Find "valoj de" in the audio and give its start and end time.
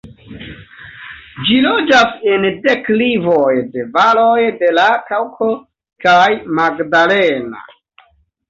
3.99-4.73